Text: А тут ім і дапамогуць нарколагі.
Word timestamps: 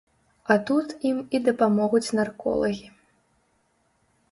А 0.53 0.55
тут 0.69 0.95
ім 1.09 1.19
і 1.39 1.43
дапамогуць 1.49 2.13
нарколагі. 2.21 2.87